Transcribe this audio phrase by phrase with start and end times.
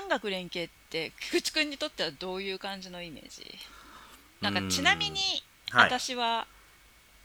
[0.00, 3.44] 産学連携って菊池君にとってはどういう感じのイメージ？
[4.40, 5.20] なんかちなみに
[5.72, 6.46] 私は、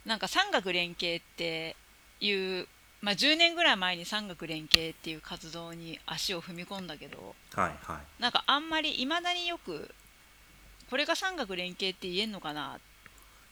[0.06, 1.76] なんか産学連携って
[2.20, 2.68] いう
[3.02, 9.94] まあ、10年ぐらい前に産学連携っていう活動に足を踏み込んだけど、はいはい、なんかあんまりいまだによく
[10.90, 12.80] これが産学連携って言えんのかなっ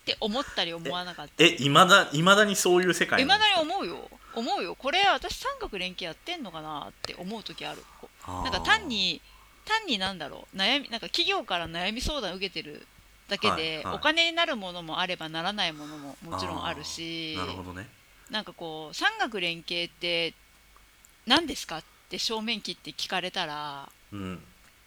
[0.05, 1.43] て思ったり思わなかった。
[1.43, 4.09] えいまだいまだにそういう世界いまだに思うよ。
[4.35, 4.75] 思うよ。
[4.75, 7.83] これ私産学連携やってんのかなって思う時ある
[8.27, 9.21] なんか単に
[9.65, 12.85] 単になんだろう悩みなんか企業から悩み相談受けてる
[13.29, 17.87] だけで、はいはい、お金になるものもあればならないものももちろんあるしなるほどね。
[18.29, 20.33] なんかこう産学連携って
[21.27, 24.39] 何ですかって正面切って聞かれたら、うん、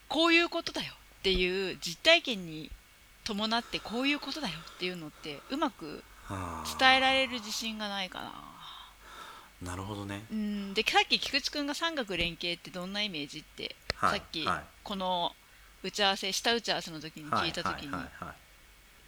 [0.09, 2.71] こういうことだよっていう実体験に
[3.25, 6.03] 伴ってこういうことだよっていうのってうまく
[6.79, 8.33] 伝えられる自信がないかな。
[9.63, 10.25] なるほどね。
[10.31, 10.75] うん。
[10.75, 14.47] でさっき菊池君が産学連携ってどんなイメージって、はい、さっき、
[14.83, 15.33] この
[15.83, 17.95] 打ち合わせ下打ち合わせの時に聞いた時に、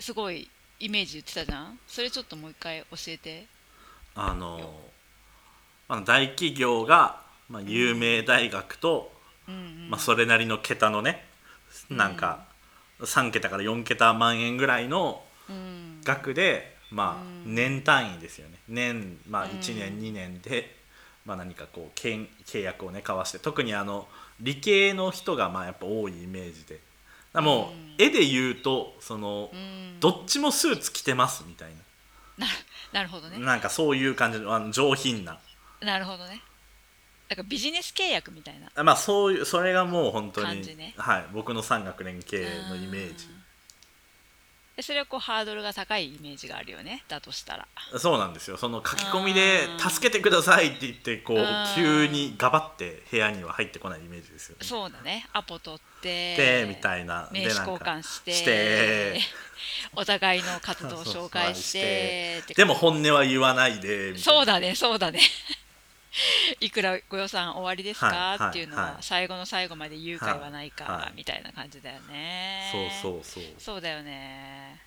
[0.00, 0.48] すごい
[0.80, 1.78] イメージ言ってたじゃん？
[1.86, 3.46] それちょっともう一回教えて。
[4.14, 4.80] あの、
[5.88, 9.12] まあ、大企業が、まあ、有名大学と、
[9.48, 11.24] うん、まあ、それなりの桁のね
[11.90, 12.44] なんか
[13.00, 15.22] 3桁から4桁万円ぐらいの
[16.04, 18.58] 額で、まあ、年単位ですよね。
[18.68, 20.76] 年、まあ、1年、2年で、
[21.24, 22.26] まあ、何かこう契
[22.62, 23.38] 約をね交わして。
[23.38, 24.08] 特にあの
[24.40, 26.80] 理系の人がまあやっぱ多いイメージで。
[27.34, 29.50] もう、絵で言うとその、
[30.00, 31.70] どっちもスーツ着てますみたい
[32.38, 32.46] な。
[32.92, 33.38] なるほどね。
[33.38, 35.38] なんかそういう感じのあの上品な。
[35.80, 36.40] なるほどね。
[37.28, 43.26] だからビジネス契約みたいなまあそういうそれがもう本当に、ね、はい、僕の産学連携のイメージ
[44.78, 47.02] でそれはこうハードルが高いイメージがあるよね。
[47.08, 47.66] だとしたら。
[47.98, 48.56] そうなんですよ。
[48.56, 54.64] その書き込みで「助けてください」って言ってこう急にガバって部屋には入ってこないイメージですよね。
[54.64, 55.26] そうだね。
[55.32, 57.28] アポ取ってでみたいな。
[57.32, 59.20] 名刺交換してして。
[59.96, 65.20] お互いの活動を紹介してでも本音は言わないでそうだねそうだね
[66.60, 72.70] いくらご予算終わりですか、はいはい、っていうのは最後の最後まで言うか言わないか、はい、みたいな感じだよね、
[73.00, 73.44] そうそうそう。
[73.58, 74.80] そうだよね。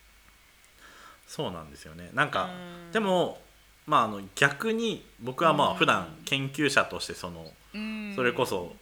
[1.28, 2.10] そうなんですよね。
[2.14, 2.50] なんか
[2.92, 3.42] でも
[3.86, 7.52] まああの逆に僕はまあ普段研究者としてその
[8.16, 8.76] それこそ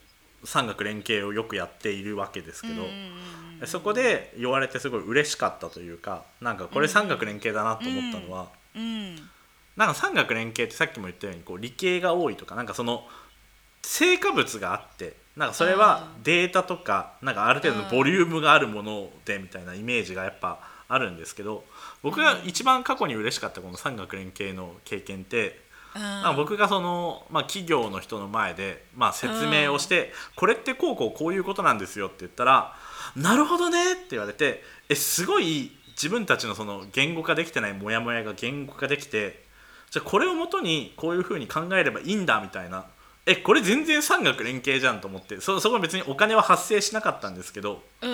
[0.44, 8.83] 産学連携をよくやっているわけですけどそこで言われてすごい嬉しかったというかなんかこれ産学連携だなと思ったのは、うん。
[8.83, 9.29] うん
[9.79, 13.07] なんか産学連携ってさっきも言ったようにこう理系が多いとかなんかその
[13.81, 21.63] 成果物があってなんかそれはデータとかなんかある程度のボリュームがあるものでみたいなイメージがやっぱあるんですけど
[22.03, 32.75] 僕が一番過去に嬉しかったこの産学連携の経験ってまあ、僕がその、まあ、企業の人の前で、まあ、説明をして、これってこうこうこういうことなんですよって言ったら
[33.18, 39.48] 「なるほどね」って言われてえすごい自分たちのその言語化できてないモヤモヤが言語化できて
[39.91, 42.85] じゃあこれをもとにこういうふうに考えればいいんだみたいな。
[43.25, 45.39] えこれ全然産学連携じゃんと思って。
[45.39, 48.09] そそこは別にお金は発生しなかったんですけど、うん、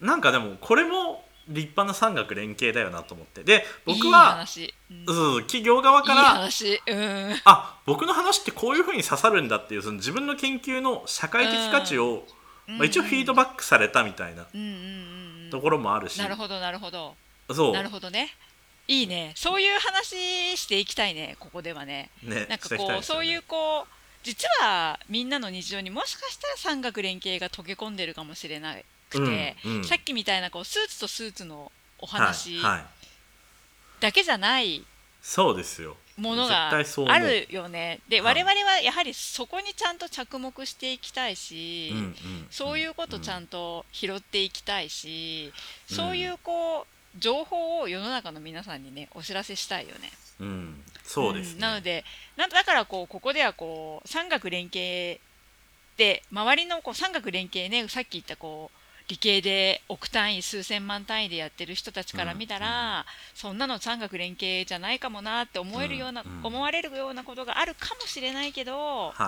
[0.00, 3.42] なんかでもこれも立派な産学連携だよなと思って。
[3.44, 4.44] で僕は
[4.90, 12.24] うん、企業側からいいうん、あ僕の話ってこういうふうに刺さるんだっていうその自分の研究の社会的価値を、
[12.68, 14.46] うん、まあ、一応フィードバックされたみたいな
[15.50, 17.14] ところもあるし、なるほどなるほど。
[17.52, 17.72] そう。
[17.72, 18.34] なるほどね
[18.88, 19.32] いいね。
[19.34, 22.10] そういう話していきたいねここではね。
[22.22, 23.86] ねなんかこう、ね、そういうこう
[24.22, 28.74] 実はみんなの日常にもしかしたら産学連携が溶け込んでるかもしれな
[29.08, 32.60] くて、うんうん、さっきみたいなこうスーツとスーツのお話
[34.00, 34.84] だけじゃない、
[35.22, 35.96] そうですよ。
[36.16, 38.00] ものがあるよね。
[38.08, 42.14] で、はい、我々はやはりそこにちゃんと着目していきたいし、うんうん、
[42.50, 45.52] そういうことちゃんと拾っていきたいし、
[45.90, 50.10] うん、そういうこう情報を世の中の皆さんにねお知らせしたいよね。
[50.38, 51.54] うん、そうです、ね。
[51.54, 52.04] うん、なので
[52.36, 55.20] なだからこうここではこう産学連携
[55.96, 63.04] で周りのこう産学連携ねさっき言ったこう理系で億単位数千万単位でやってる人たちから見たら、うん、
[63.34, 69.18] そんなの産学連携じゃないかもなって思えるような、うん、思われるようなことがあるかもしれないけど、はい、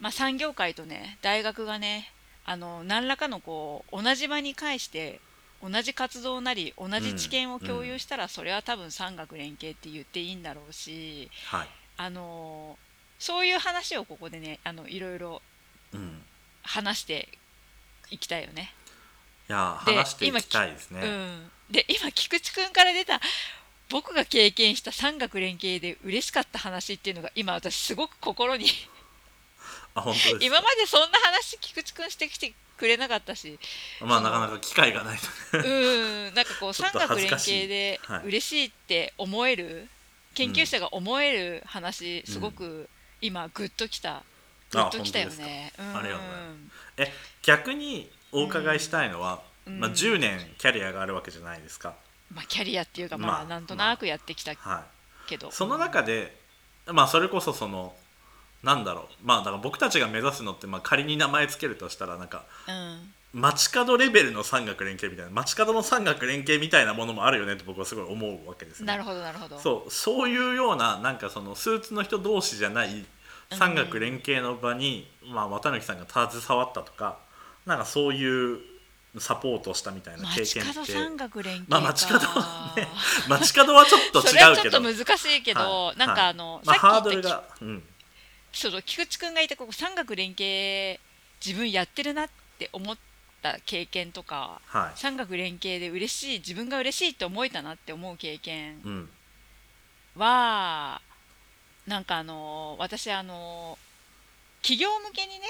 [0.00, 2.12] まあ、産業界とね大学がね
[2.44, 5.20] あの何らかのこう同じ場に介して
[5.62, 11.68] 同じ活動なり同じ知見を共有したら、それは多分産学連携って言っていいんだろうし、はい、
[11.98, 12.78] あの
[13.18, 15.42] そういう話をここでねあのいろいろ
[16.62, 17.28] 話して
[18.10, 18.72] いきたいよね。
[19.48, 21.00] いや話していきたいですね。
[21.02, 23.20] うん、で今菊池君から出た
[23.90, 28.66] 僕が経験した産学連携で嬉しかった話っていうのが今私すごく心に
[29.94, 30.38] あ本当ですか？
[30.46, 33.58] 今までそんな話菊池くんしてきてくれなかったし。
[34.00, 35.18] まあなかなか機会がない
[35.52, 35.64] とね。
[35.68, 36.34] うん。
[36.34, 38.24] なんかこう三角連携ではい。
[38.24, 39.86] 嬉しいって思える、
[40.34, 42.88] 研究者が思える話、すごく
[43.20, 44.22] 今グッときた、
[44.72, 45.72] グッときたよね。
[45.78, 45.96] うん。
[45.98, 47.12] ありがとうございえ
[47.42, 49.78] 逆にお伺いしたいのは、うん。
[49.78, 51.94] まあ、10年キャリアがあるわけじゃないですか、
[52.34, 54.86] まあキャリアっていうかまあまあなんとなくやってきたは
[55.28, 56.34] けど、い、その中で、
[56.86, 57.94] まあそれこそその
[58.62, 59.04] なんだろう。
[59.22, 63.12] まあだから僕たちが目指すのって、まあ、仮に名前つけるとしたらなんかうん。
[63.32, 68.86] 街角レベルの三角連携みたいな街角の三角連携みたいなものもあるよねって僕はすごい思うわけですね。
[68.86, 69.58] なるほどなるほど。
[69.60, 73.04] そうそういうようななんかそのスーツの人同士じゃない
[73.52, 77.18] 三角連携の場に、まあ、綿貫さんが携わったとか
[77.66, 78.58] なんかそういう
[79.18, 80.74] サポートをしたみたいな経街験って。
[80.74, 81.86] 角三角連携まあか。
[81.88, 82.88] 街角はね
[83.28, 84.70] 街角はちょっと違うけど。
[84.70, 85.98] ちょっと難しいけど、はい。
[85.98, 87.82] なんかあの、まあ、さハードルが、うん、
[88.52, 90.98] その菊池くんがいたここ三角連携
[91.44, 92.96] 自分やってるなって思っ
[93.42, 94.98] た経験とかはい。
[94.98, 99.08] 三角連携で嬉しい自分が嬉しいって思えたなって思う経験うん。
[100.16, 101.00] は
[101.86, 103.78] なんかあの私あの
[104.62, 105.40] 企業向けにね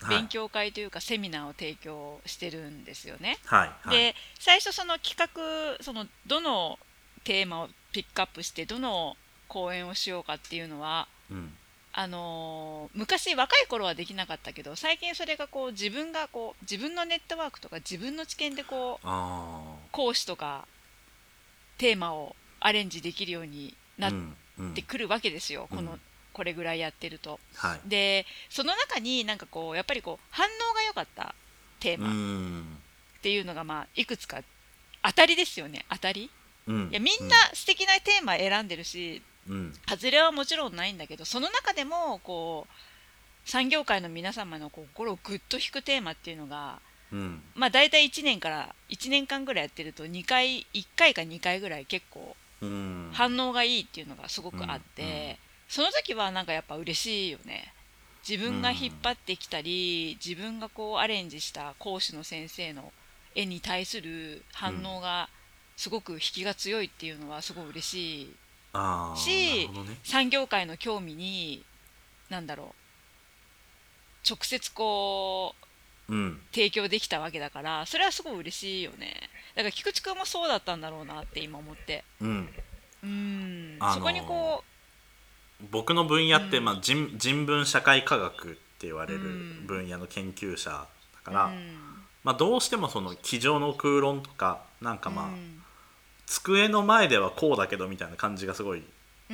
[0.00, 0.16] はい。
[0.16, 3.38] 勉強会というかセミナーを提供してるんですよね。
[3.44, 3.96] はいはい。
[3.96, 6.78] で最初その企画そのどの
[7.24, 9.16] テーマをピックアップしてどの
[9.48, 11.52] 講演をしようかっていうのはうん
[11.96, 19.60] あのー昔若い頃はできなかったけど最近それがこう自分がこう自分のネットワークとか自分の知見でこうあ
[19.92, 20.66] 講師とか
[21.78, 24.12] テーマをアレンジできるようになっ
[24.74, 26.00] てくるわけですよ、このうん。
[26.32, 27.38] これぐらいやってると。
[27.54, 27.80] はい。
[27.88, 31.34] でその中になんかこうやっぱりこう反応が良かった
[31.78, 32.78] テーうマっん
[33.22, 34.40] ていうのがまあいくつか
[35.02, 35.84] 当たりですよね。
[35.90, 36.30] 当たり？
[36.66, 36.88] うん。
[36.90, 39.33] いやみんな素敵なテーマ選んでるしうん
[39.86, 46.80] 外れはもちろんないんだけどその中でもこう産業界の皆様の心をぐっと引くテーマっていうのが
[47.12, 47.42] うん。
[47.54, 53.10] まあ大体1年から1年間ぐらいやってると2回1回か2回ぐらい結構うん。
[53.12, 55.38] 反応がいいっていうのがすごくあって、
[55.68, 57.72] その時はなんかやっぱ嬉しいよね。
[58.28, 62.92] 自分が引っ張ってきたり、自分がこうアレンジした講師の先生の
[63.34, 65.28] 絵に対する反応が
[65.76, 68.32] すごく引きが強いっていうのはすごい嬉しい
[69.16, 69.98] しね。
[70.02, 71.64] 産業界の興味に
[72.28, 75.54] 何だろう直接こ
[76.08, 76.40] ううん。
[76.52, 79.14] 提供できたわけだからそれはすごい嬉しいよね。
[79.54, 82.04] だから菊池君もそうだったんだろうなって今思って。
[82.20, 82.48] うん。
[83.02, 84.64] うん、あのーそこにこ
[85.70, 86.64] 僕の分野って、うん。
[86.64, 89.66] まあ、人人文社会科学って言われるうん。
[89.66, 90.86] 分野の研究者だ
[91.22, 91.76] うから、うん。
[92.22, 95.63] まあ、どうしてもその机上の空論とかなんかまあ、うん
[96.26, 98.82] 机の前ではこうだけどみたいな感じがすごい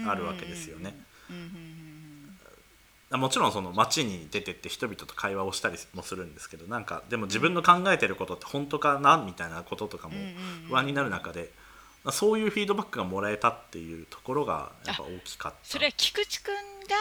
[0.07, 0.95] あるわけですよね。
[3.11, 10.15] もちろんその街に出てって人々と会話をしたりもするんですけどなんかでも自分の考えてることって本当かなみたいなこととかも
[10.69, 11.51] 不安になる中で、
[12.13, 15.59] そういうフィードバックがもらえたっていうところがやっぱ大きかった。
[15.65, 16.97] それは菊池君が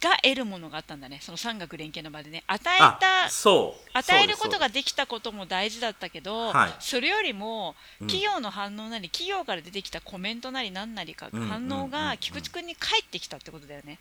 [0.00, 1.20] が得るものがあったんだね。
[1.22, 2.44] その三角連携の場でね。
[2.46, 3.90] 与えあたそう。
[3.94, 6.74] 与えることができたことも大事だったけど、はい。
[6.80, 8.06] それよりもうん。
[8.08, 11.84] 企業の反応なり、企業から出てきたコメントなり何なりかうん反応うんうん。
[11.84, 13.98] うんが菊池君に返ってきたってことだよね。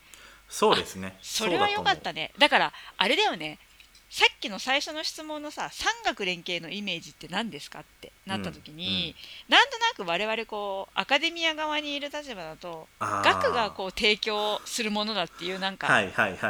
[0.49, 1.17] そうですね。
[1.21, 2.31] それは良かったねね。
[2.39, 3.59] だからあれだよね
[4.07, 9.15] さっきの最初の質問のさ三角連携のイメージって何ですかってなった時に、
[9.49, 15.87] なんとなく我々こうアカデミア側にいる立場だと学がこう提供するものだっていうなんか、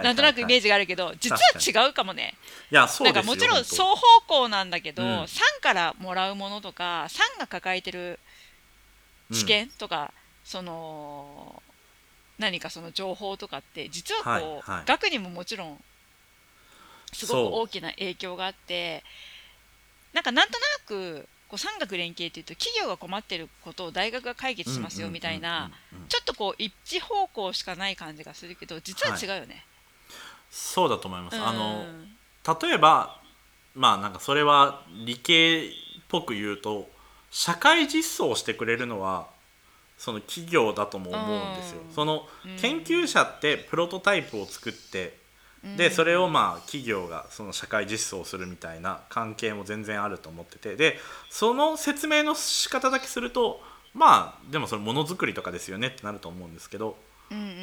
[0.04, 1.34] なんとなくイメージジがあるけど実
[1.74, 2.34] は違うかもね。
[2.72, 3.98] いやそうなんかもちろん双方
[4.28, 5.10] 向なんだけど、うん。
[5.28, 8.20] 産からもらうものとか産が抱えてる
[9.32, 10.12] 知見とか、
[10.44, 11.62] その
[12.38, 14.86] 何かその情報とかって実はこう、はいはい。
[14.86, 15.80] 学にももちろん
[17.16, 19.04] すごく大きな影響があって
[20.14, 25.72] なんかなんとなくこう産学連携っていうと企業が困ってることを大学が解決しますよみたいな
[26.10, 29.66] ちょっとこう一方向しかない感じがするけど実は違うよね。
[30.50, 32.12] そうだと思います、あのうん
[32.62, 33.20] 例えば
[33.74, 35.72] まあなんかそれは理系っ
[36.08, 36.88] ぽく言うと
[37.32, 39.28] 社会実装をしてくれるのは
[39.98, 41.82] その企業だとも思うんですよ。
[41.88, 41.94] うん。
[41.94, 42.58] そのうん。
[42.58, 45.18] 研究者ってプロトタイプを作って、
[45.78, 50.76] でそれをまあ企業がその社会実装するみたいな関係も全然あると思ってて。
[50.76, 53.62] でその説明の仕方だけすると
[53.94, 56.98] まあでもそれものづくりとかですよねってなると思うんですけど、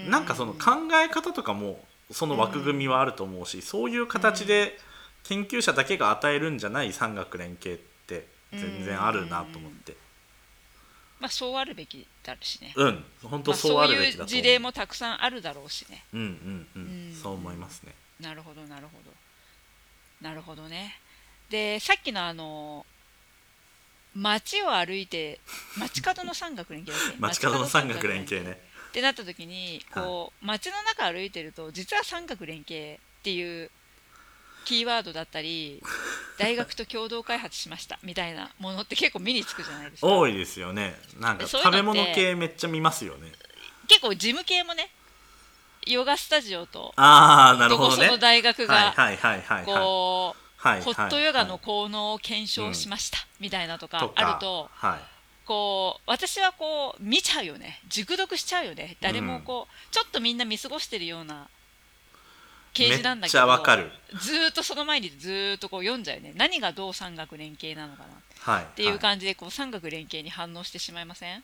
[0.09, 1.79] なんかその考え方とかも
[2.11, 4.79] その枠組みはあると思うし、そういう形で
[5.25, 9.95] 研究者だけが与えるんじゃない産学連携って全然あるなと思って。
[11.23, 13.05] まあそうあるべきだしね、うん。
[13.23, 14.29] 本当まあ、そうそういうあるべきだと思う。
[14.29, 16.03] 事例もたくさんあるだろうしね。
[16.13, 17.15] うんうんうん、うん。
[17.15, 17.95] そう思いますね。
[18.19, 20.29] なるほどなるほど。
[20.29, 20.99] なるほどね。
[21.49, 22.85] でさっきのあの
[24.17, 25.39] 街を歩いて
[25.79, 28.61] 街角の山岳連携街角の三角連携ね。
[28.91, 33.71] ってなった時にこう、街の中歩いてると実は三角連携っていう
[34.65, 35.83] キーワードだったり
[36.39, 40.07] 大学と共同開発しましたみたいなものって結構目につくじゃないですか。
[40.07, 40.99] 多いですよね。
[41.19, 43.33] なんか食べ物系めっちゃ見ますよね。
[43.89, 44.91] 結構事務系もね
[45.87, 47.97] ヨガスタジオとああなるほどね。
[47.97, 48.95] どこその大学が
[49.65, 55.01] こうはいホットヨガのはい効能を検証しましたみたいなとかあるとはい。
[55.45, 57.81] こう私はこう見ちゃうよね。
[57.89, 58.97] 熟読しちゃうよね。
[59.01, 61.49] 誰もこうちょっとみんな見過ごしてるような
[62.75, 63.91] 掲示なんだけどわかる。
[64.19, 66.33] ずーっとその前にずーっとこう読んじゃうよね。
[66.37, 68.09] 何がどう三角連携なのかな。
[68.09, 68.11] っ
[68.41, 68.67] はい。
[68.77, 71.43] ていうはい感じでこう三角連携に反応してしまいません？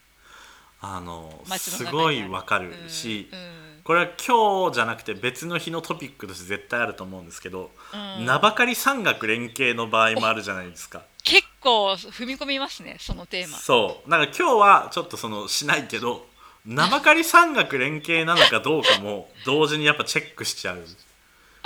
[0.81, 3.39] あのすごいわかるし、うん。
[3.39, 3.83] うん。
[3.85, 8.27] これは今日じゃなくて別の日のトピックとして絶対あると思うんですけど、うん。
[8.27, 11.03] 名ばかり三角連携の場合もあるじゃないですか。
[11.25, 13.59] 結構踏み込みますねそのテーマ。
[13.59, 14.11] そう。
[14.11, 16.27] なんか今日はちょっとそのしないけど
[16.65, 20.79] 名ばかり三角連携なのかどうかも同時にやっぱチェックしちゃう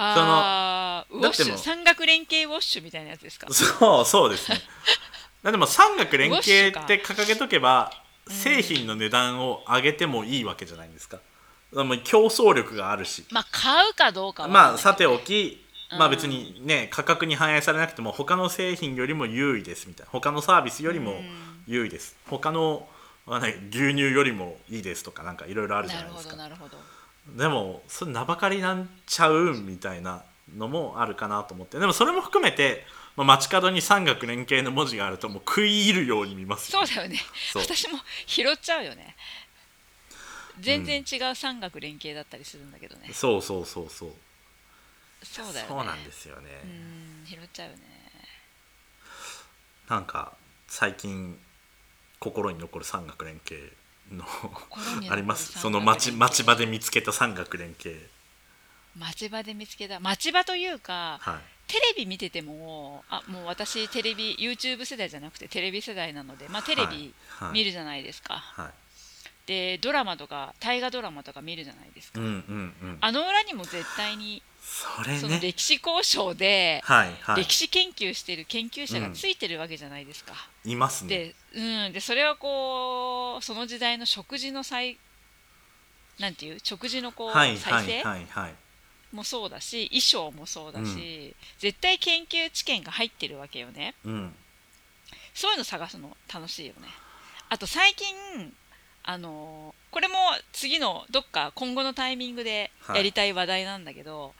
[0.02, 3.46] あーウォッシだってもうュ三角連携ウォッシュみたいなやつですか？
[3.52, 4.60] そうそうですね。
[5.44, 7.92] でも三角連携って掲げとけば
[8.28, 11.18] 製品の値段を上げてもいいわけじゃないですか、
[11.72, 13.24] もう競争力があるし。
[13.30, 16.10] まあ買うかどうかは分かんないまあさておき、まあ、うん。
[16.12, 20.10] 別にね価格に反映されなくても他の製品よりも優位ですみたいな。
[20.12, 21.52] 他のサービスよりもうん。
[21.68, 22.16] 優位です。
[22.26, 22.88] 他の、
[23.24, 26.36] まあね、牛乳よりもいいですとかなんかいろいろあるじゃなるほないですか。
[26.36, 26.76] どなるほど
[27.28, 30.22] でもそれ名ばかりなんちゃうんみたいな
[30.56, 31.78] のもあるかなと思って。
[31.78, 32.84] でもそれも含めて、
[33.16, 36.84] まあ、街角に三角連携の文字があるともう食い入るように見ますよ。
[36.84, 37.18] そうだよね。
[37.54, 39.16] 私も拾っちゃうよね。
[40.60, 44.10] 全然違う三角連携だったりするんだけどね、そうそうそうそう。
[45.22, 45.68] そうだよね。
[45.68, 47.82] そうなんですよね、うん拾っちゃうよね。
[49.88, 50.34] なんか
[50.68, 51.38] 最近
[52.18, 53.72] 心に残る三角連携
[54.12, 54.24] の
[55.10, 55.58] あります。
[55.58, 58.08] その街連携街場で見つけた三角連携。
[58.96, 60.00] 町場で見つけた。
[60.00, 61.38] 町場というかはい。
[61.68, 67.48] テレビ見ててもあもう私テレビ YouTube 世代じゃなくてテレビ世代なので、まあ、テレビはい。
[67.48, 67.52] はい。
[67.54, 68.70] 見るじゃないですか、はい。
[69.46, 72.98] でドラマとか大河ドラマとか見るじゃないですか、うんうんうん。
[73.00, 74.42] あの裏にも絶対に
[74.72, 77.44] それそのね歴史交渉ではいはい。
[77.44, 80.32] 歴史研究してる研究者がついてるわけじゃないですか、
[80.64, 81.34] いますね。
[81.52, 84.98] で,、うん、でそれはこうその時代の食事の再
[86.18, 88.26] なんていう食事のこう、はい再生、はいはい。
[88.30, 88.54] はい
[89.12, 93.94] もそうだし衣装もそうだし、絶対研究知見が入ってるわけよね。
[94.06, 94.34] うん。
[95.34, 96.88] そういうの探すの楽しいよね。
[97.50, 98.54] あと最近
[99.04, 100.14] あのこれも
[100.52, 104.32] 次のどっか今後のタイミングでやりたい話題なんだけど、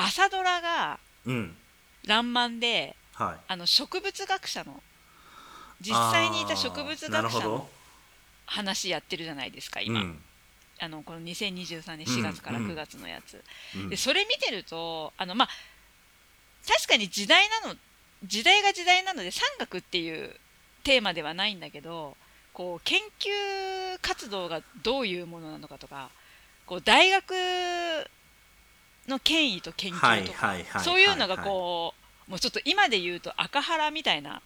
[0.00, 1.56] 朝ドラがうん
[2.06, 3.40] 「らんまん」ではい。
[3.48, 4.80] あの植物学者の
[5.80, 7.68] 実際にいた植物学者の
[8.46, 10.22] 話やってるじゃないですか今、うん。
[10.80, 13.42] あのこの2023年4月からうん9月のやつ、
[13.74, 13.88] うん。
[13.88, 15.48] でそれ見てるとあのまあ
[16.66, 17.76] 確かに時代なの
[18.24, 20.34] 時代が時代なので三角っていう
[20.84, 22.16] テーマではないんだけど
[22.52, 26.10] こう研究活動がどういうものなのかとか
[26.66, 27.34] こう大学
[29.08, 30.32] の権威と研はい究と
[30.72, 31.94] か、そういうのがこ
[32.28, 34.42] うもうちょっと今で言うと赤原みたいな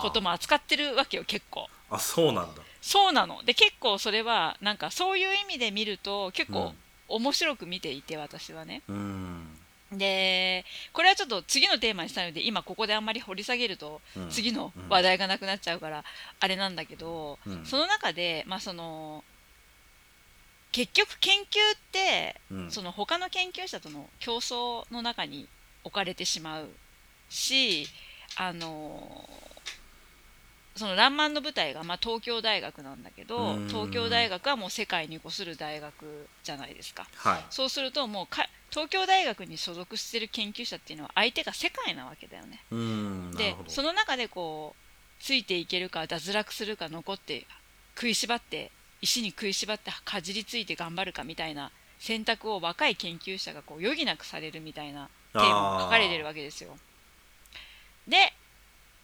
[0.00, 1.68] ことも扱ってるわけよ結構。
[1.90, 2.62] あそうなんだ。
[2.80, 3.42] そうなの。
[3.44, 6.72] で結構それはなんかそういう意味で見ると結構うん。
[7.06, 8.80] 面白く見ていて私はね。
[8.88, 9.46] うん。
[9.92, 14.30] でこれはちょっと次のテーマにしたいので今ここであんまり掘り下げるとうん。
[14.30, 16.02] 次の話題がなくなっちゃうから
[16.40, 17.66] あれなんだけど、うん。
[17.66, 19.22] その中でまあその
[20.72, 21.46] 結局研究っ
[21.92, 22.33] てうん
[22.70, 25.48] その他の研究者との競争の中に
[25.84, 26.68] 置かれてしまう
[27.28, 27.86] し
[28.36, 29.28] あの
[30.76, 37.06] その「らんまん」の舞台が、まあ、東京大学なんだけどうん東京大学はもう世界に越する大学じゃないですか。
[37.16, 42.60] はいそうするともうか東京大学に所属してる研究者っていうのは相手が世界なわけだよね。
[43.36, 47.46] でその中でこうついていけるか脱落するか残って
[47.94, 51.70] 食いしばって石に食いしばってかじりついて頑張るかみたいな
[52.04, 56.76] 選択を若い研究者がこう余儀なくされるみたいなテーマが書かれてるわけですよ。
[58.06, 58.34] で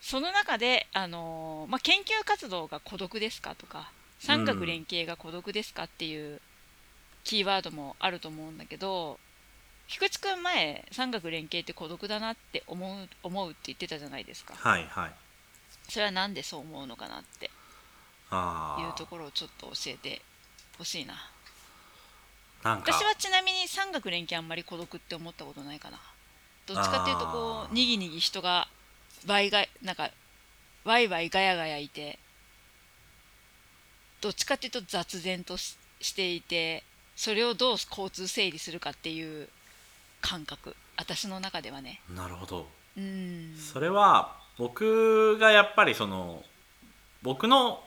[0.02, 6.42] その中で、あのーまあ、研究活動が孤独ですかとか三角連携が孤独ですかっていう
[7.24, 9.18] キーワードもあると思うんだけど
[9.88, 14.52] 菊池君前三角連携って孤独だなって思う思うって言ってたじゃないですか。
[14.56, 15.12] はいはい。
[15.88, 20.20] それはなんでそう思うのかなっていうところをちょっと教えて
[20.76, 21.14] ほしいな
[22.62, 22.92] なんか。
[22.92, 25.98] 私はちなみに三角連携あんまり孤独って思ったことないかな。
[26.66, 27.70] どっちかっていうとこあー。
[27.70, 28.68] うにぎにぎ人が
[29.26, 30.10] ワイガイなんか
[30.84, 32.18] ワイワイガヤガヤいて
[34.20, 36.82] どっちかっていうと雑然とししていて
[37.16, 39.48] それをどう交通整理するかっていう
[40.20, 40.74] 感覚。
[40.96, 42.00] 私の中ではね。
[42.14, 42.66] なるほど。
[42.96, 43.56] うん。
[43.56, 46.42] それは僕がやっぱりその
[47.22, 47.82] 僕の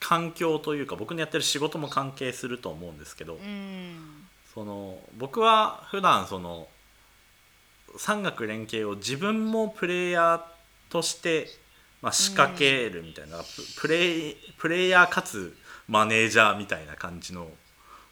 [0.00, 4.26] 環境というか僕のやってる仕事も関係すると思うんですけど、うん。
[4.54, 6.68] その僕は普段その
[7.96, 10.40] 産学連携を自分もプレイヤー
[10.90, 11.48] として、
[12.02, 13.44] まあ、仕掛けるみたいな、プ
[13.80, 15.56] プレイプレイヤーかつ
[15.88, 17.48] マネージャーみたいな感じの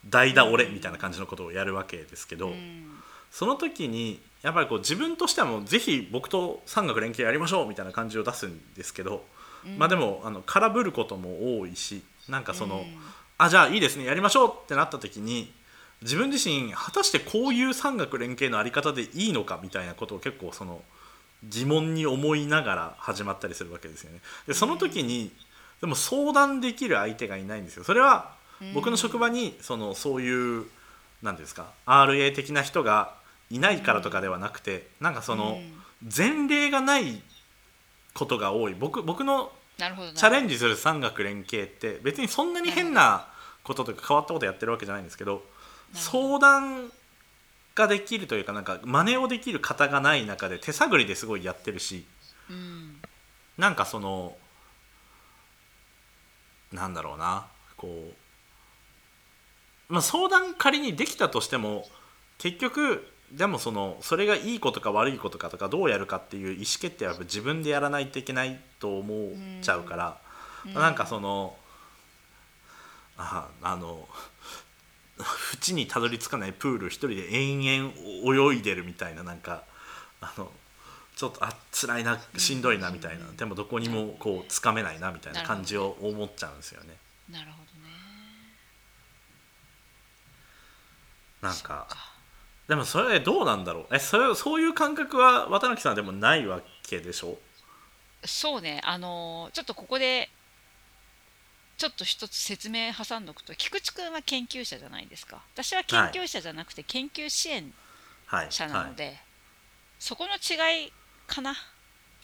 [0.09, 2.91] 代打俺みたいな感じのことをやるわけですけど、うん。
[3.31, 9.21] その時にやっぱりこう自分としてはもうぜひ僕と産学連携やりましょうみたいな感じを出すんですけど、うん
[9.79, 12.85] まあでもあの空振ることも多いしなんかその、うん
[13.39, 15.53] あじゃあいいですねやりましょうってなった時に
[16.03, 20.83] 自分自身果たしてこういう産学連携のあり方でいいのかみたいなことを結構その
[21.43, 24.21] 疑問に思いながら始まったりするわけですよね。
[24.47, 25.31] でその時に、
[25.81, 27.85] でも相談できる相手がいないんですよ。
[27.85, 28.33] それは
[28.73, 30.65] 僕の職場にそのそういう
[31.23, 33.15] 何ですか RA 的な人が
[33.51, 35.59] いないからとかではなくてなんかその
[36.17, 37.21] 前例がない
[38.15, 38.75] ことが多い。
[38.75, 43.29] 僕僕のチャレンジする産学連携って別にそんなに変な
[43.65, 45.43] こととか変わったことやってるわけじゃないんですけど。
[45.95, 46.91] 相談
[47.75, 52.05] ができるというかなんか真似をできる方がない中で手探りですごいやってるし
[52.51, 52.97] うん。
[53.57, 54.37] なんかその
[56.73, 58.13] なんだろうなこ
[59.89, 61.87] う、まあ、相談仮にできたとしても
[62.39, 63.07] 結局
[63.37, 70.19] でもそのそれがいいことか悪いことかとかどうやるかっていう意思決定は自分でやらないといけないと思っちゃうから、
[70.65, 70.75] うん。
[70.75, 71.57] なんかその
[73.17, 74.09] ああの
[75.61, 79.65] 縁にたどり着かないプール一人で延々泳いでるみたいななんか
[80.21, 80.51] あの
[81.17, 83.37] ちょっとあ辛いなしんどいなみたいな、うん。
[83.37, 86.97] でもどこにもこうつかめないなみたいな感じを思っちゃうんですよね。
[87.31, 87.91] なるほどね。
[91.41, 91.89] なんか
[92.69, 93.87] でもそれどうなんだろう？
[93.95, 97.39] えそれそういう感覚は渡辺さんでもないわけでしょ？
[98.25, 98.81] そうね。
[98.85, 100.31] あのーちょっとここで
[101.77, 105.43] ちょっと一つ説明挟んどくと菊池君は研究者じゃないですか。
[105.55, 107.73] 私は研究者じゃなくて研究支援
[108.27, 109.19] はい者なのはい、で、
[109.99, 110.93] そこの違い
[111.27, 111.55] かな？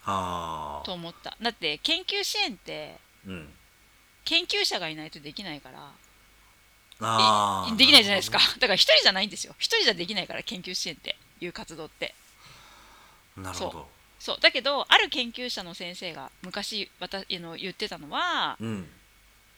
[0.06, 1.36] あと思った。
[1.42, 3.48] だって研究支援ってーうん。
[4.24, 5.90] 研究者がいないとできないから
[7.76, 8.38] できないじゃないですか。
[8.58, 9.54] だから一人じゃないんですよ。
[9.58, 12.14] 一人じゃできないから研究支援っていう活動って。
[13.36, 13.90] なるほど。
[14.18, 14.40] そう。
[14.40, 18.90] だけどある研究者の先生が昔私あの言ってたのはうん。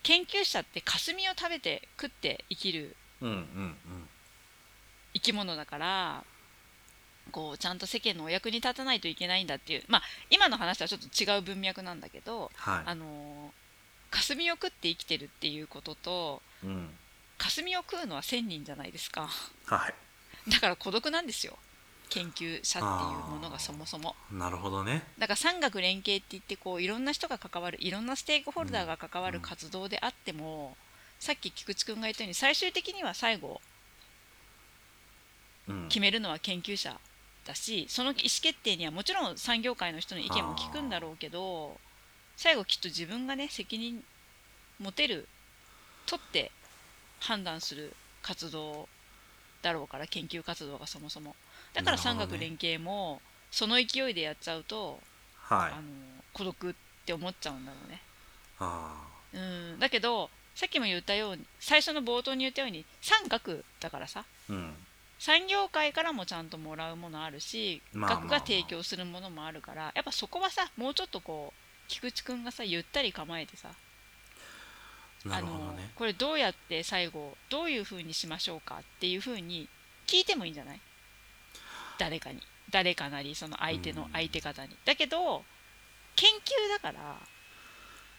[0.03, 2.97] 研究者って霞を食べて食って生きる
[5.15, 6.25] 生き物だから
[7.31, 9.85] こうちゃんと世間のお役に立たないといけないんだっていう。
[9.89, 12.83] まあ今の話はちょっと違う文脈なんだけどはい。
[12.87, 13.63] あのー
[14.13, 16.91] 霞を食って生きてるっていうこととうん
[17.43, 19.29] 霞を食うのは1000人じゃないですか。
[19.67, 20.51] はい。
[20.51, 21.59] だから孤独なんですよ。
[22.09, 24.15] 研究者っていうものがそもそも。
[24.31, 25.03] なるほどね。
[25.19, 30.77] だから産学連携って言ってこういろんな人が関わるいろんなステークホルダーが関わる活動であっても、
[31.19, 33.61] さっき菊池君が言ったように最終的には最後
[35.69, 35.89] うん。
[35.89, 36.99] 決めるのは研究者
[37.47, 41.77] だしその意思決定にはもちろん産業界の人の意見も聞くんだろうけど
[42.37, 44.03] 最後きっと自分がね責任
[44.81, 45.29] 持てる
[46.07, 46.51] 取って
[47.23, 48.89] 判断する活動
[49.63, 51.35] だろうから研究活動がそもそも。
[51.73, 54.99] だから産学連携もその勢いでやっちゃうと、
[55.37, 55.73] はい。
[55.73, 55.83] あの
[56.33, 56.75] 孤独っ
[57.07, 58.01] て思っちゃうんだろうね。
[58.59, 58.95] あ
[59.33, 59.79] うん。
[59.79, 64.25] だけどさっきも言ったように最初の冒頭に言ったように産学だからさ。
[64.51, 64.75] ーうん。
[65.19, 68.31] 産業界からもちゃんともらうものあるし、まあまあまあ。
[68.31, 73.69] 学が提供するものもあるからやっぱそこはさもうちょっとこう菊池君がさゆったり構えてさ
[75.31, 79.69] あのねこれどうやって最後どういう風にしましょうかっていう風に
[80.07, 80.81] 聞いてもいいんじゃない？
[81.99, 82.41] 誰かに。
[82.71, 84.13] 誰かなりその相手のうん。
[84.13, 84.77] 相手方に。
[84.85, 85.45] だけど
[86.17, 87.17] 研究だから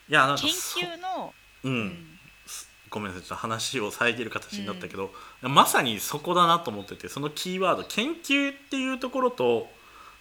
[0.10, 1.86] いや研そ究の、ううん。
[1.88, 2.20] ん。
[2.90, 5.12] ごめんなさいちょっと話を遮る形になったけど、
[5.42, 9.68] まさにそこだなと思っててそのキーワード研究っていうところと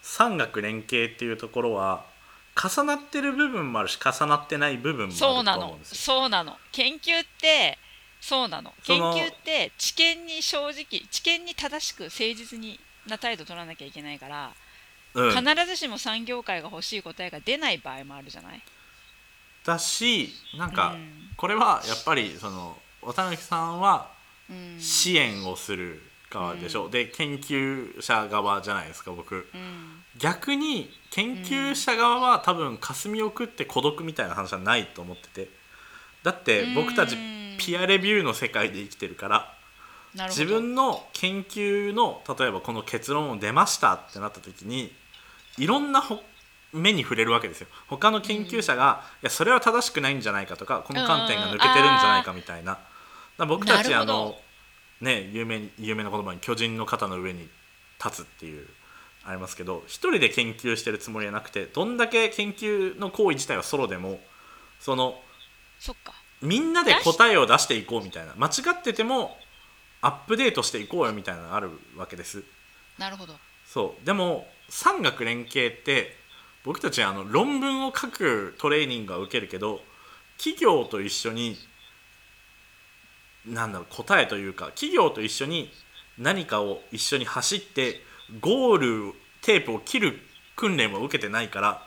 [0.00, 2.06] 産学連携っていうところは
[2.54, 5.96] 重なってる部分もあるし重なってない部分もあるそうなのと思うんですよ。
[5.96, 6.56] そうなの。
[6.70, 7.78] 研究って
[8.20, 8.72] そうなの。
[8.84, 14.52] 研究って知見に正直知見に正しく誠実にな態度取らなきゃいけないから、
[15.14, 18.62] うん、必ずしも産業界が欲しい答えが出ない場合もあるじゃない？
[19.64, 21.30] だしなんかうん。
[21.36, 24.10] これはやっぱりその渡辺さんは
[24.50, 24.78] うん。
[24.78, 26.02] 支援をする
[26.32, 29.48] 側でしょ、で研究者側じゃないですか僕。
[29.54, 30.02] うん。
[30.18, 35.48] 逆に研究者側は多分霞を食って孤独みたいな話はないと思ってて。
[36.22, 39.54] だって僕たちうんピアレビューの世界で生きてるから
[40.28, 44.92] 自分の研究の例えばこの結論を出ましたってなった時に
[45.58, 46.20] いろんなほ
[46.72, 47.66] 目に触れるわけですよ。
[47.86, 52.78] 他の研究者が、いやそれは正しくないんじゃないかとかこの観点が抜けてるんじゃないかみたいな,、
[53.46, 54.36] 僕たちあの
[55.02, 57.48] ね有名に有名な言葉に巨人の肩の上に
[58.02, 58.66] 立つっていう
[59.24, 64.18] ありますけど一人で研究してるつもりはなくてどんだけ研究の行為自体はソロでも
[64.80, 65.20] その
[65.78, 66.12] そっか。
[66.40, 69.36] みんなで答えを出していこうみたいな間違ってても
[70.00, 72.42] アップデートしていこうよみたいなのがあるわけです。
[72.98, 73.34] なるほど。
[73.64, 74.06] そう。
[74.06, 76.16] でも産学連携って
[76.64, 79.80] 僕たちあの論文を書くトレーニングは受けるけど
[80.36, 81.56] 企業と一緒に
[83.46, 85.70] なんだろう答えというか企業と一緒に
[86.18, 88.00] 何かを一緒に走って
[88.40, 90.18] ゴールテープを切る
[90.56, 91.82] 訓練を受けてないから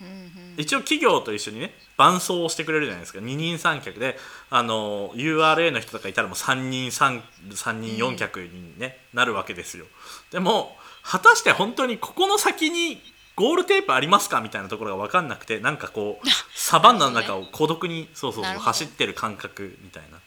[0.00, 0.54] うんうん。
[0.56, 3.20] 一応企業と一緒にね伴走をしてくれるじゃないですか。
[3.20, 4.16] 二人三脚で
[4.50, 7.20] あの URA の人とかいたらもう3人 3,
[7.54, 9.86] 三人4脚に、ねなるわけですよ。
[10.32, 13.00] でも果たして本当にここの先に
[13.36, 20.18] ゴールテープありますかみたいなところが分かんなくてなんかこうサバンナの中を孤独にそうそう走ってる感覚みたいな、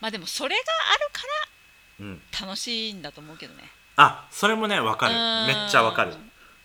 [0.00, 1.20] まあでもそれがあるか
[2.00, 3.64] うん、ら楽しいんだと思うけどね。
[3.96, 5.14] あそれもね分かる。
[5.14, 5.46] うん。
[5.46, 6.14] めっちゃ分かる。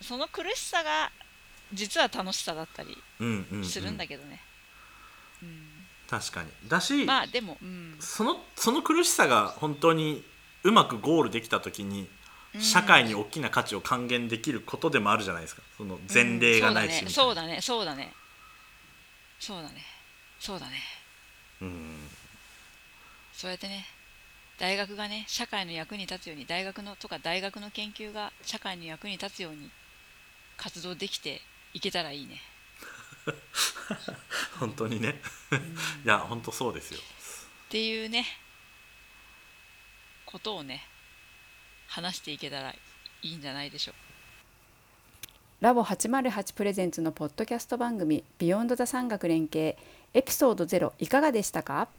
[0.02, 1.12] その苦しさが
[1.74, 4.40] 実は楽しさだったりうんうん、うん、するんだけどね、
[5.44, 5.68] うん。
[6.10, 6.50] 確かに。
[6.68, 10.24] だし、まあでも、うん、そのその苦しさが本当に
[10.64, 12.08] うまくゴールできた時に
[12.60, 15.62] 社会に大きな価値を還元できることでもあるじゃないですか。
[15.78, 17.10] その前例がないしうんみたいな。
[17.12, 18.14] そうだねそうだね。
[19.40, 19.76] そうだね。
[20.40, 20.74] そうだね。
[21.62, 21.98] うん
[23.36, 23.86] そうやってね
[24.58, 29.70] 大学がね社会の役に立つように大学のとか大学の研究が社会の役に立つように
[30.58, 31.42] 活動できて
[31.74, 32.42] いけたらいいね、
[34.58, 35.20] 本当にね。
[36.06, 37.00] いや本当そうですよ。
[37.00, 37.02] っ
[37.70, 38.26] ていうね
[40.26, 40.88] ことをね
[41.88, 42.80] 話していけたらい
[43.22, 43.96] いんじゃないでしょう。
[45.60, 49.76] ラボ808 presents のポッドキャスト番組 Beyond the 産学連携
[50.14, 51.90] エピソード0いかがでしたか？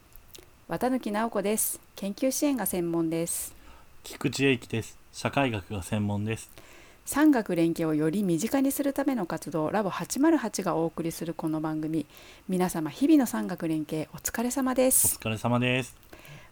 [0.69, 1.79] 綿貫直子です。
[1.95, 3.55] 研究支援が専門です。
[4.03, 4.99] 菊池英樹です。
[5.13, 6.51] 社会学が専門です。
[7.05, 12.05] 産学連携をより身近にするための活動ラボ808がお送りするこの番組。
[12.49, 15.95] 皆様日々の産学連携お疲れ様でおす疲れ様です。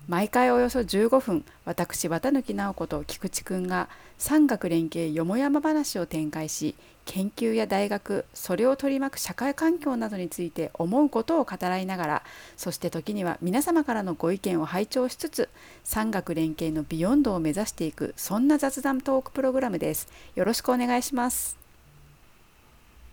[0.07, 12.23] 毎回およそ15分私綿貫直子と菊池くんが産学連携よもやま話を展開し研究や大学それを取り巻く社会環境などについて思うことを語らいながら
[12.57, 15.49] そして時には皆様からのご意見を拝聴しつつ
[15.85, 20.09] 産学連携の Beyond を目指していくそんな雑談トークプログラムです。
[20.35, 21.59] よろしくお願いします。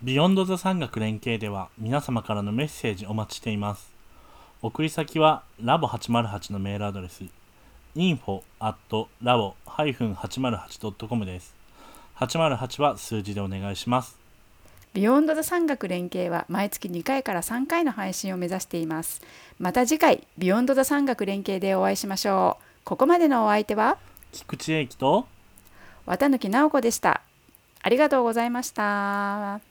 [0.02, 3.92] Beyond the 産学連携では皆様からのメッセージお待ちしています。
[4.62, 7.24] 送り先はラボ808のメールアドレス
[7.96, 8.76] info at
[9.22, 11.61] labo-808.com です。
[12.22, 14.18] 808は数字でお願いします。
[14.94, 19.22] Beyond The 産学連携は毎月2回から3回の配信を目指しています。
[19.58, 22.64] また次回 Beyond The 産学連携でお会いしましょう。
[22.84, 23.98] ここまでのお相手は？
[24.32, 25.28] 菊池英樹と
[26.06, 27.22] 綿貫直子でした。
[27.82, 29.71] ありがとうございました